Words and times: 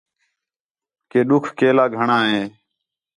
کہ 1.09 1.19
ݙُکھ 1.27 1.49
کیلا 1.57 1.85
گھݨاں 1.95 2.23
ہِے 2.29 2.41